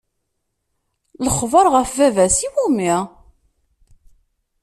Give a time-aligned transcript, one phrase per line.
[1.25, 2.93] Lekber ɣef bab-is, iwumi?